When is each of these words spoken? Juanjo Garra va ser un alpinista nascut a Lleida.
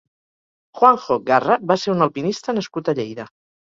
Juanjo 0.79 1.19
Garra 1.29 1.59
va 1.75 1.79
ser 1.85 1.95
un 1.97 2.09
alpinista 2.09 2.61
nascut 2.61 2.95
a 2.97 3.01
Lleida. 3.03 3.33